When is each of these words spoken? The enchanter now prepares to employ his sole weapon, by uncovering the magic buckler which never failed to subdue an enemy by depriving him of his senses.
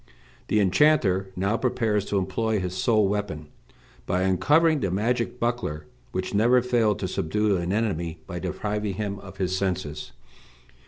The 0.47 0.59
enchanter 0.59 1.27
now 1.35 1.57
prepares 1.57 2.05
to 2.05 2.17
employ 2.17 2.59
his 2.59 2.75
sole 2.75 3.07
weapon, 3.07 3.49
by 4.07 4.23
uncovering 4.23 4.79
the 4.79 4.89
magic 4.89 5.39
buckler 5.39 5.85
which 6.11 6.33
never 6.33 6.63
failed 6.63 6.97
to 7.01 7.07
subdue 7.07 7.55
an 7.57 7.71
enemy 7.71 8.17
by 8.25 8.39
depriving 8.39 8.95
him 8.95 9.19
of 9.19 9.37
his 9.37 9.55
senses. 9.55 10.11